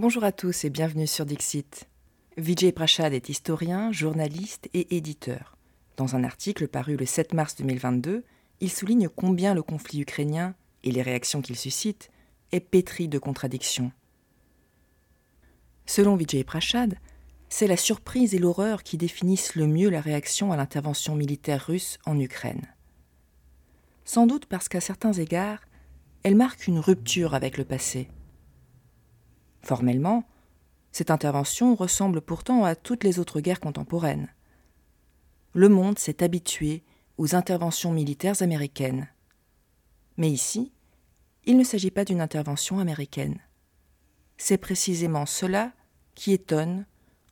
[0.00, 1.88] Bonjour à tous et bienvenue sur Dixit.
[2.36, 5.56] Vijay Prashad est historien, journaliste et éditeur.
[5.96, 8.22] Dans un article paru le 7 mars 2022,
[8.60, 12.12] il souligne combien le conflit ukrainien et les réactions qu'il suscite
[12.52, 13.90] est pétri de contradictions.
[15.84, 16.94] Selon Vijay Prashad,
[17.48, 21.98] c'est la surprise et l'horreur qui définissent le mieux la réaction à l'intervention militaire russe
[22.06, 22.72] en Ukraine.
[24.04, 25.62] Sans doute parce qu'à certains égards,
[26.22, 28.08] elle marque une rupture avec le passé.
[29.62, 30.24] Formellement,
[30.92, 34.28] cette intervention ressemble pourtant à toutes les autres guerres contemporaines.
[35.54, 36.82] Le monde s'est habitué
[37.18, 39.08] aux interventions militaires américaines.
[40.16, 40.72] Mais ici,
[41.44, 43.38] il ne s'agit pas d'une intervention américaine.
[44.36, 45.72] C'est précisément cela
[46.14, 46.86] qui étonne,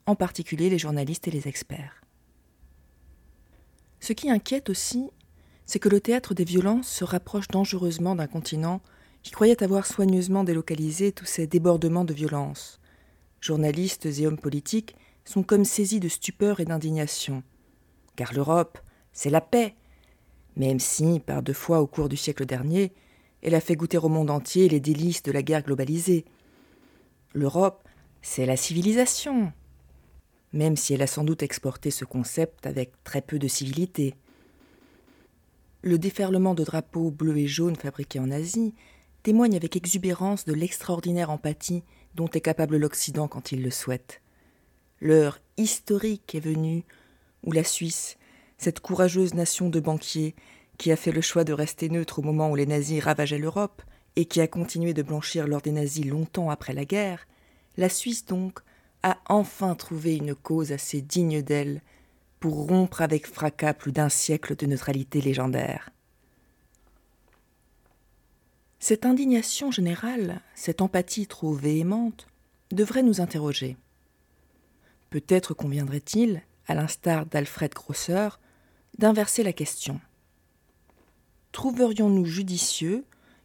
[0.06, 2.02] en particulier les journalistes et les experts.
[4.00, 5.10] Ce qui inquiète aussi,
[5.64, 8.80] c'est que le théâtre des violences se rapproche dangereusement d'un continent
[9.26, 12.78] qui croyait avoir soigneusement délocalisé tous ces débordements de violence.
[13.40, 14.94] Journalistes et hommes politiques
[15.24, 17.42] sont comme saisis de stupeur et d'indignation.
[18.14, 18.78] Car l'Europe,
[19.12, 19.74] c'est la paix.
[20.54, 22.92] Même si, par deux fois au cours du siècle dernier,
[23.42, 26.24] elle a fait goûter au monde entier les délices de la guerre globalisée.
[27.34, 27.88] L'Europe,
[28.22, 29.52] c'est la civilisation.
[30.52, 34.14] Même si elle a sans doute exporté ce concept avec très peu de civilité.
[35.82, 38.72] Le déferlement de drapeaux bleus et jaunes fabriqués en Asie
[39.26, 41.82] témoigne avec exubérance de l'extraordinaire empathie
[42.14, 44.22] dont est capable l'Occident quand il le souhaite.
[45.00, 46.84] L'heure historique est venue
[47.42, 48.18] où la Suisse,
[48.56, 50.36] cette courageuse nation de banquiers,
[50.78, 53.82] qui a fait le choix de rester neutre au moment où les nazis ravageaient l'Europe,
[54.14, 57.26] et qui a continué de blanchir lors des nazis longtemps après la guerre,
[57.76, 58.60] la Suisse donc
[59.02, 61.82] a enfin trouvé une cause assez digne d'elle
[62.38, 65.90] pour rompre avec fracas plus d'un siècle de neutralité légendaire.
[68.78, 72.26] Cette indignation générale, cette empathie trop véhémente,
[72.70, 73.76] devrait nous interroger.
[75.10, 78.28] Peut-être conviendrait-il, à l'instar d'Alfred Grosser,
[78.98, 80.00] d'inverser la question.
[81.52, 83.04] Trouverions-nous judicieux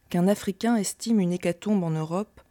[0.09, 2.41] qu'un Africain estime une hécatombe en Europe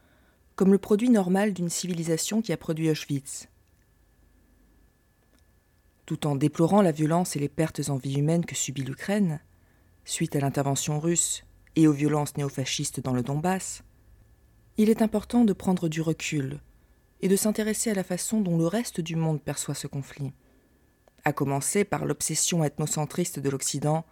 [0.56, 3.49] comme le produit normal d'une civilisation qui a produit Auschwitz?
[6.06, 9.41] Tout en déplorant la violence et les pertes en vie humaine que subit l'Ukraine,
[10.05, 11.44] suite à l'intervention russe
[11.76, 13.82] et aux violences néofascistes dans le Donbass,
[14.76, 16.60] il est important de prendre du recul
[17.20, 20.32] et de s'intéresser à la façon dont le reste du monde perçoit ce conflit,
[21.25, 24.04] à commencer par l'obsession ethnocentriste de l'Occident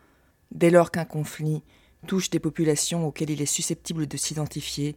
[0.50, 1.62] dès lors qu'un conflit
[2.06, 4.96] touche des populations auxquelles il est susceptible de s'identifier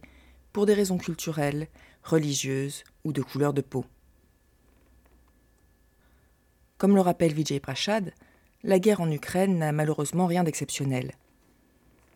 [0.52, 1.68] pour des raisons culturelles,
[2.02, 3.84] religieuses ou de couleur de peau.
[6.78, 8.12] Comme le rappelle Vijay Prashad,
[8.62, 11.12] la guerre en Ukraine n'a malheureusement rien d'exceptionnel.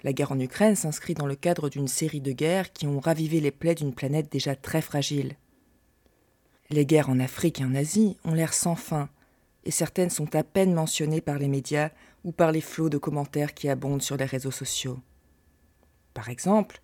[0.06, 3.40] La guerre en Ukraine s'inscrit dans le cadre d'une série de guerres qui ont ravivé
[3.40, 5.34] les plaies d'une planète déjà très fragile.
[6.70, 9.08] Les guerres en Afrique et en Asie ont l'air sans fin,
[9.64, 11.90] et certaines sont à peine mentionnées par les médias
[12.22, 15.00] ou par les flots de commentaires qui abondent sur les réseaux sociaux.
[16.14, 16.80] Par exemple,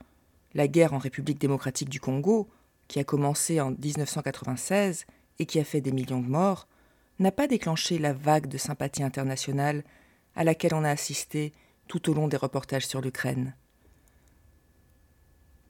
[0.52, 2.50] la guerre en République démocratique du Congo,
[2.88, 5.06] qui a commencé en 1996
[5.38, 6.66] et qui a fait des millions de morts,
[7.20, 9.84] n'a pas déclenché la vague de sympathie internationale
[10.34, 11.52] à laquelle on a assisté
[11.88, 13.54] tout au long des reportages sur l'Ukraine.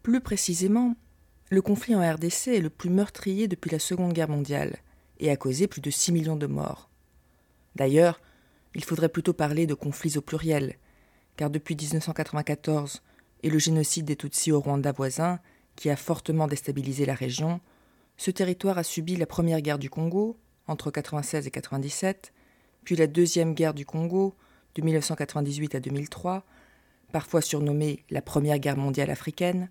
[0.03, 0.97] Plus précisément,
[1.51, 4.79] le conflit en RDC est le plus meurtrier depuis la Seconde Guerre mondiale
[5.21, 6.89] et a causé plus de 6 millions de morts.
[7.77, 8.21] D'ailleurs,
[8.75, 10.77] il faudrait plutôt parler de conflits au pluriel,
[11.37, 13.03] car depuis 1994
[13.43, 15.41] et le génocide des Tutsis au Rwanda voisin,
[15.77, 17.61] qui a fortement déstabilisé la région,
[18.17, 20.37] ce territoire a subi la première guerre du Congo,
[20.67, 22.33] entre 1996 et 1997,
[22.85, 24.35] puis la deuxième guerre du Congo,
[24.75, 26.45] de 1998 à 2003,
[27.13, 29.71] parfois surnommée la Première Guerre mondiale africaine,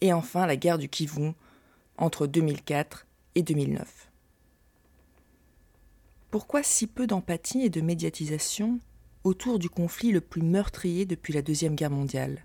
[0.00, 1.32] et enfin la guerre du Kivu
[1.96, 4.10] entre 2004 et 2009.
[6.30, 8.80] Pourquoi si peu d'empathie et de médiatisation
[9.24, 12.44] autour du conflit le plus meurtrier depuis la Deuxième Guerre mondiale?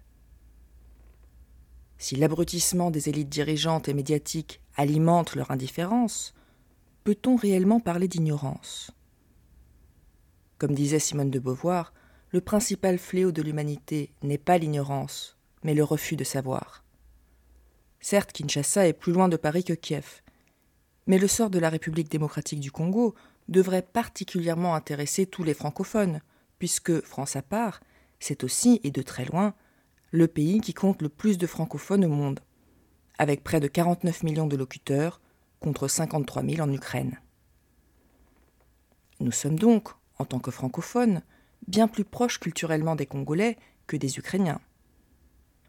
[1.97, 6.33] Si l'abrutissement des élites dirigeantes et médiatiques alimente leur indifférence,
[7.03, 8.91] peut-on réellement parler d'ignorance?
[10.61, 11.91] Comme disait Simone de Beauvoir,
[12.29, 16.83] le principal fléau de l'humanité n'est pas l'ignorance, mais le refus de savoir.
[17.99, 20.21] Certes, Kinshasa est plus loin de Paris que Kiev,
[21.07, 23.15] mais le sort de la République démocratique du Congo
[23.49, 26.21] devrait particulièrement intéresser tous les francophones,
[26.59, 27.79] puisque, France à part,
[28.19, 29.55] c'est aussi, et de très loin,
[30.11, 32.39] le pays qui compte le plus de francophones au monde,
[33.17, 35.21] avec près de 49 millions de locuteurs
[35.59, 37.19] contre 53 000 en Ukraine.
[39.19, 39.89] Nous sommes donc,
[40.21, 41.21] en tant que francophones,
[41.67, 43.57] bien plus proches culturellement des Congolais
[43.87, 44.61] que des Ukrainiens.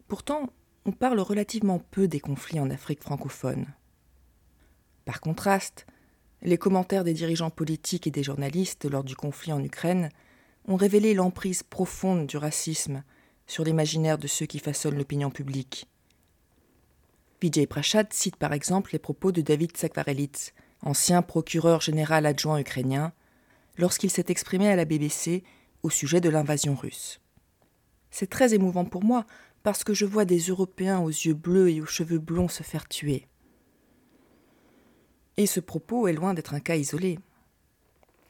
[0.07, 0.49] Pourtant,
[0.85, 3.65] on parle relativement peu des conflits en Afrique francophone.
[5.05, 5.85] Par contraste,
[6.41, 10.09] les commentaires des dirigeants politiques et des journalistes lors du conflit en Ukraine
[10.67, 13.03] ont révélé l'emprise profonde du racisme
[13.47, 15.87] sur l'imaginaire de ceux qui façonnent l'opinion publique.
[17.41, 23.11] Vijay Prashad cite par exemple les propos de David Sakvarelitz, ancien procureur général adjoint ukrainien,
[23.77, 25.43] lorsqu'il s'est exprimé à la BBC
[25.81, 27.19] au sujet de l'invasion russe.
[28.11, 29.25] C'est très émouvant pour moi
[29.63, 32.87] parce que je vois des Européens aux yeux bleus et aux cheveux blonds se faire
[32.87, 33.27] tuer.
[35.37, 37.17] Et ce propos est loin d'être un cas isolé.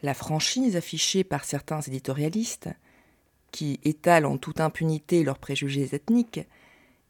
[0.02, 2.70] La franchise affichée par certains éditorialistes,
[3.52, 6.42] qui étalent en toute impunité leurs préjugés ethniques,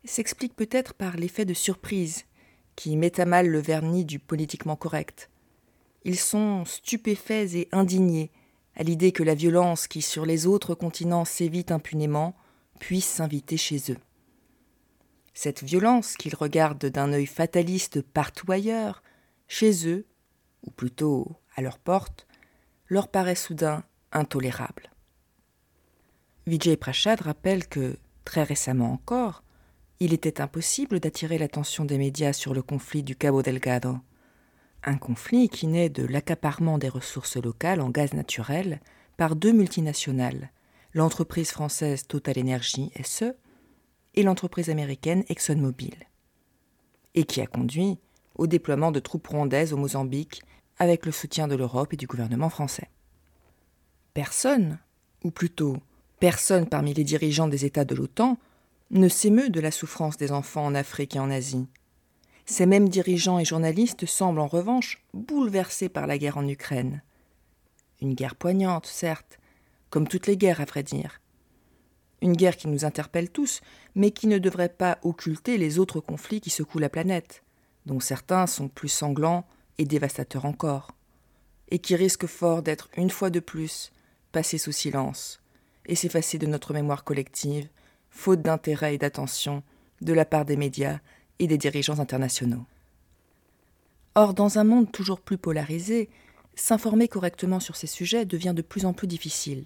[0.03, 2.25] s'explique peut-être par l'effet de surprise
[2.75, 5.29] qui met à mal le vernis du politiquement correct.
[6.05, 8.31] Ils sont stupéfaits et indignés
[8.75, 12.35] à l'idée que la violence qui sur les autres continents sévit impunément
[12.79, 13.97] puisse s'inviter chez eux.
[15.33, 19.01] Cette violence qu'ils regardent d'un œil fataliste partout ailleurs,
[19.47, 20.05] chez eux,
[20.63, 22.27] ou plutôt à leur porte,
[22.88, 24.91] leur paraît soudain intolérable.
[26.45, 29.44] Vijay Prashad rappelle que, très récemment encore,
[30.00, 33.97] il était impossible d'attirer l'attention des médias sur le conflit du Cabo Delgado,
[34.83, 38.80] un conflit qui naît de l'accaparement des ressources locales en gaz naturel
[39.18, 40.51] par deux multinationales,
[40.94, 43.35] l'entreprise française Total Energy SE
[44.15, 45.95] et l'entreprise américaine ExxonMobil,
[47.15, 48.00] et qui a conduit
[48.35, 50.44] au déploiement de troupes rwandaises au Mozambique
[50.77, 52.89] avec le soutien de l'Europe et du gouvernement français.
[54.13, 54.79] Personne,
[55.24, 55.77] ou plutôt
[56.19, 58.38] personne parmi les dirigeants des États de l'OTAN,
[58.91, 61.68] ne s'émeut de la souffrance des enfants en Afrique et en Asie.
[62.45, 67.01] Ces mêmes dirigeants et journalistes semblent en revanche bouleversés par la guerre en Ukraine.
[68.01, 69.40] Une guerre poignante, certes,
[69.90, 71.22] comme toutes les guerres à vrai dire.
[72.22, 73.62] Une guerre qui nous interpelle tous,
[73.95, 77.44] mais qui ne devrait pas occulter les autres conflits qui secouent la planète,
[77.86, 79.46] dont certains sont plus sanglants
[79.78, 80.92] et dévastateurs encore,
[81.69, 83.92] et qui risquent fort d'être une fois de plus
[84.31, 85.42] passés sous silence
[85.86, 87.68] et s'effacer de notre mémoire collective,
[88.10, 89.63] faute d'intérêt et d'attention
[90.01, 91.00] de la part des médias
[91.39, 92.65] et des dirigeants internationaux.
[94.15, 96.09] Or, dans un monde toujours plus polarisé,
[96.56, 99.65] s'informer correctement sur ces sujets devient de plus en plus difficile.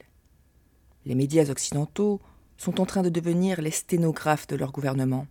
[1.05, 2.21] Les médias occidentaux
[2.57, 5.27] sont en train de devenir les sténographes de leur gouvernement.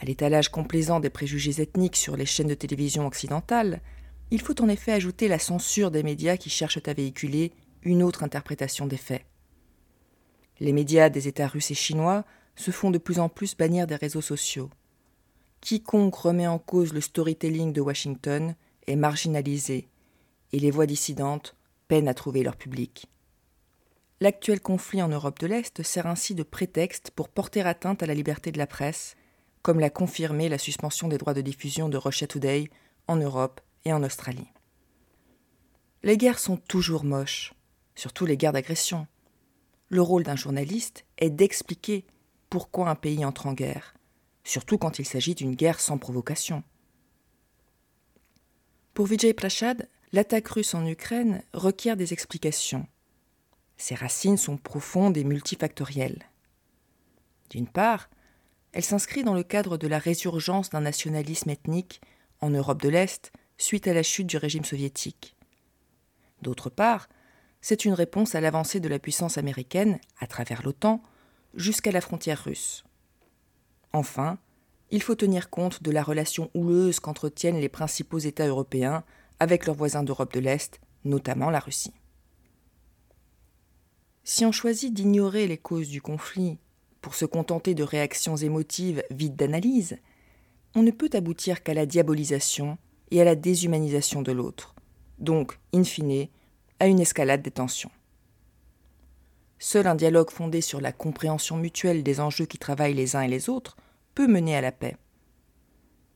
[0.00, 3.80] À l'étalage complaisant des préjugés ethniques sur les chaînes de télévision occidentales,
[4.30, 7.52] il faut en effet ajouter la censure des médias qui cherchent à véhiculer
[7.82, 9.24] une autre interprétation des faits.
[10.60, 12.24] Les médias des États russes et chinois
[12.58, 14.70] se font de plus en plus bannir des réseaux sociaux.
[15.60, 18.54] Quiconque remet en cause le storytelling de Washington
[18.86, 19.88] est marginalisé,
[20.52, 21.56] et les voix dissidentes
[21.88, 23.06] peinent à trouver leur public.
[24.20, 28.14] L'actuel conflit en Europe de l'Est sert ainsi de prétexte pour porter atteinte à la
[28.14, 29.14] liberté de la presse
[29.62, 32.70] comme l'a confirmé la suspension des droits de diffusion de Russia Today
[33.06, 34.50] en Europe et en Australie.
[36.02, 37.52] Les guerres sont toujours moches,
[37.94, 39.06] surtout les guerres d'agression.
[39.88, 42.06] Le rôle d'un journaliste est d'expliquer
[42.50, 43.94] pourquoi un pays entre en guerre,
[44.44, 46.62] surtout quand il s'agit d'une guerre sans provocation.
[48.94, 52.86] Pour Vijay Prashad, l'attaque russe en Ukraine requiert des explications.
[53.76, 56.24] Ses racines sont profondes et multifactorielles.
[57.50, 58.10] D'une part,
[58.72, 62.00] elle s'inscrit dans le cadre de la résurgence d'un nationalisme ethnique
[62.40, 65.36] en Europe de l'Est suite à la chute du régime soviétique.
[66.42, 67.08] D'autre part,
[67.60, 71.02] c'est une réponse à l'avancée de la puissance américaine, à travers l'OTAN,
[71.54, 72.84] jusqu'à la frontière russe.
[73.92, 74.38] Enfin,
[74.90, 79.04] il faut tenir compte de la relation houleuse qu'entretiennent les principaux États européens
[79.40, 81.94] avec leurs voisins d'Europe de l'Est, notamment la Russie.
[84.24, 86.58] Si on choisit d'ignorer les causes du conflit
[87.00, 89.98] pour se contenter de réactions émotives vides d'analyse,
[90.74, 92.76] on ne peut aboutir qu'à la diabolisation
[93.10, 94.74] et à la déshumanisation de l'autre,
[95.18, 96.28] donc, in fine,
[96.78, 97.90] à une escalade des tensions.
[99.58, 103.28] Seul un dialogue fondé sur la compréhension mutuelle des enjeux qui travaillent les uns et
[103.28, 103.76] les autres
[104.14, 104.96] peut mener à la paix.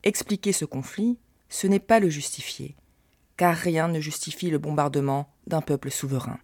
[0.04, 1.18] Expliquer ce conflit,
[1.48, 2.76] ce n'est pas le justifier,
[3.36, 6.38] car rien ne justifie le bombardement d'un peuple souverain.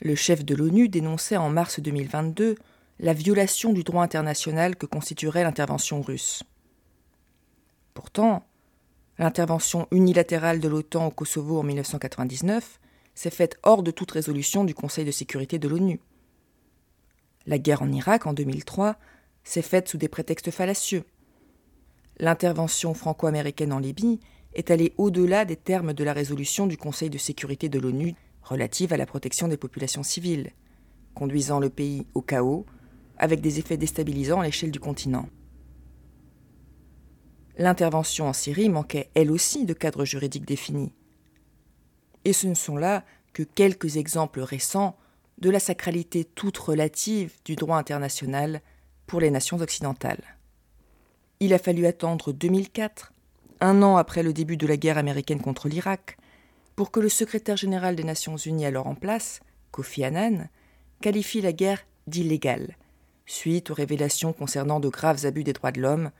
[0.00, 2.56] Le chef de l'ONU dénonçait en mars 2022
[3.00, 6.42] la violation du droit international que constituerait l'intervention russe.
[7.92, 8.46] Pourtant,
[9.18, 12.80] l'intervention unilatérale de l'OTAN au Kosovo en 1999
[13.14, 16.00] s'est faite hors de toute résolution du Conseil de sécurité de l'ONU.
[17.46, 18.96] La guerre en Irak en 2003
[19.44, 21.04] s'est faite sous des prétextes fallacieux.
[22.18, 24.20] L'intervention franco-américaine en Libye
[24.54, 28.92] est allée au-delà des termes de la résolution du Conseil de sécurité de l'ONU relative
[28.92, 30.52] à la protection des populations civiles,
[31.14, 32.66] conduisant le pays au chaos
[33.18, 35.28] avec des effets déstabilisants à l'échelle du continent.
[37.56, 40.92] l'intervention en Syrie manquait elle aussi de cadre juridique défini.
[42.24, 44.96] Et ce ne sont là que quelques exemples récents
[45.38, 48.60] de la sacralité toute relative du droit international
[49.06, 50.22] pour les nations occidentales.
[51.40, 53.12] Il a fallu attendre 2004,
[53.60, 56.16] un an après le début de la guerre américaine contre l'Irak,
[56.76, 59.40] pour que le secrétaire général des Nations Unies alors en place,
[59.70, 60.48] Kofi Annan,
[61.00, 62.76] qualifie la guerre d'illégale,
[63.26, 66.10] suite aux révélations concernant de graves abus des droits de l'homme,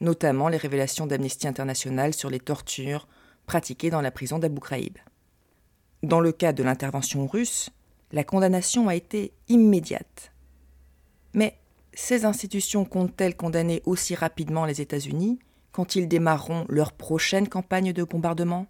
[0.00, 3.08] notamment les révélations d'Amnesty International sur les tortures
[3.46, 4.98] pratiquées dans la prison d'Abu Ghraib.
[6.04, 7.70] Dans le cas de l'intervention russe,
[8.12, 10.32] la condamnation a été immédiate.
[11.32, 11.56] Mais
[11.94, 15.38] ces institutions comptent-elles condamner aussi rapidement les États-Unis
[15.72, 18.66] quand ils démarreront leur prochaine campagne de bombardement?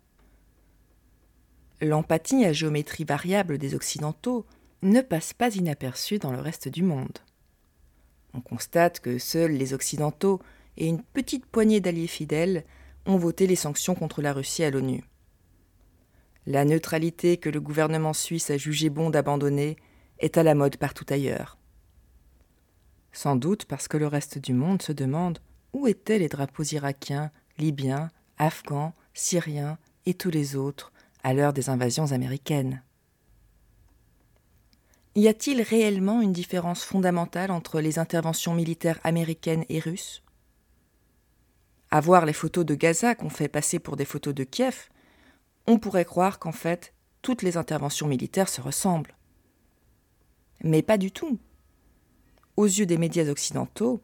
[1.80, 4.46] L'empathie à géométrie variable des Occidentaux
[4.82, 7.18] ne passe pas inaperçue dans le reste du monde.
[8.32, 10.40] On constate que seuls les Occidentaux
[10.76, 12.64] et une petite poignée d'alliés fidèles
[13.06, 15.02] ont voté les sanctions contre la Russie à l'ONU.
[16.46, 19.76] La neutralité que le gouvernement suisse a jugé bon d'abandonner
[20.18, 21.58] est à la mode partout ailleurs.
[23.12, 25.38] Sans doute parce que le reste du monde se demande
[25.72, 31.70] où étaient les drapeaux irakiens, libyens, afghans, syriens et tous les autres à l'heure des
[31.70, 32.82] invasions américaines.
[35.16, 40.22] Y a-t-il réellement une différence fondamentale entre les interventions militaires américaines et russes?
[41.90, 44.88] À voir les photos de Gaza qu'on fait passer pour des photos de Kiev,
[45.66, 49.16] on pourrait croire qu'en fait, toutes les interventions militaires se ressemblent.
[50.62, 51.38] Mais pas du tout.
[52.56, 54.02] Aux yeux des médias occidentaux,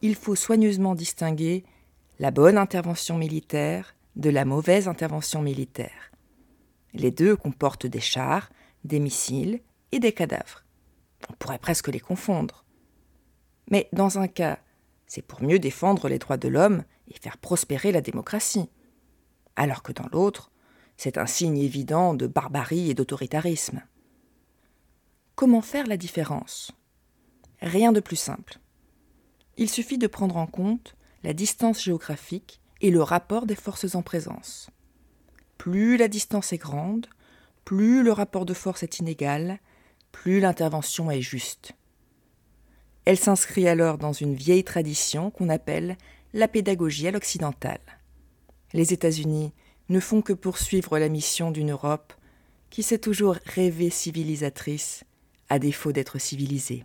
[0.00, 1.64] il faut soigneusement distinguer
[2.18, 6.12] la bonne intervention militaire de la mauvaise intervention militaire.
[6.92, 8.50] Les deux comportent des chars,
[8.84, 9.60] des missiles
[9.92, 10.64] et des cadavres.
[11.30, 12.64] On pourrait presque les confondre.
[13.70, 14.58] Mais dans un cas,
[15.06, 18.70] c'est pour mieux défendre les droits de l'homme et faire prospérer la démocratie.
[19.56, 20.51] Alors que dans l'autre,
[21.02, 23.82] c'est un signe évident de barbarie et d'autoritarisme.
[25.34, 26.70] Comment faire la différence?
[27.60, 28.60] Rien de plus simple.
[29.56, 30.94] Il suffit de prendre en compte
[31.24, 34.70] la distance géographique et le rapport des forces en présence.
[35.58, 37.08] Plus la distance est grande,
[37.64, 39.58] plus le rapport de force est inégal,
[40.12, 41.72] plus l'intervention est juste.
[43.06, 45.96] Elle s'inscrit alors dans une vieille tradition qu'on appelle
[46.32, 47.80] la pédagogie à l'occidentale.
[48.72, 49.52] Les États-Unis
[49.92, 52.12] ne font que poursuivre la mission d'une Europe
[52.70, 55.04] qui s'est toujours rêvée civilisatrice,
[55.50, 56.84] à défaut d'être civilisée.